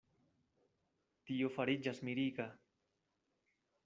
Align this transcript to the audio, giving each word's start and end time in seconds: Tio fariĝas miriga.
Tio 1.29 1.51
fariĝas 1.57 2.01
miriga. 2.09 2.47